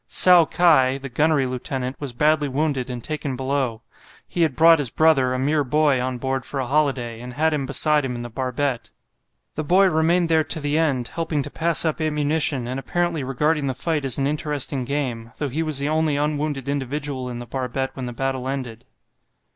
Tsao 0.07 0.45
kai, 0.47 0.97
the 0.97 1.09
gunnery 1.09 1.45
lieutenant, 1.45 1.95
was 1.99 2.11
badly 2.11 2.47
wounded 2.49 2.89
and 2.89 3.03
taken 3.03 3.35
below. 3.35 3.83
He 4.27 4.41
had 4.41 4.55
brought 4.55 4.79
his 4.79 4.89
brother, 4.89 5.31
a 5.31 5.37
mere 5.37 5.63
boy, 5.63 6.01
on 6.01 6.17
board 6.17 6.43
for 6.43 6.59
a 6.59 6.65
holiday, 6.65 7.21
and 7.21 7.33
had 7.33 7.53
him 7.53 7.67
beside 7.67 8.03
him 8.03 8.15
in 8.15 8.23
the 8.23 8.27
barbette. 8.31 8.89
The 9.53 9.63
boy 9.63 9.85
remained 9.91 10.27
there 10.27 10.43
to 10.43 10.59
the 10.59 10.75
end, 10.75 11.09
helping 11.09 11.43
to 11.43 11.51
pass 11.51 11.85
up 11.85 12.01
ammunition, 12.01 12.67
and 12.67 12.79
apparently 12.79 13.23
regarding 13.23 13.67
the 13.67 13.75
fight 13.75 14.03
as 14.03 14.17
an 14.17 14.25
interesting 14.25 14.85
game, 14.85 15.33
though 15.37 15.49
he 15.49 15.61
was 15.61 15.77
the 15.77 15.89
only 15.89 16.15
unwounded 16.15 16.67
individual 16.67 17.29
in 17.29 17.37
the 17.37 17.45
barbette 17.45 17.95
when 17.95 18.07
the 18.07 18.11
battle 18.11 18.47
ended. 18.47 18.85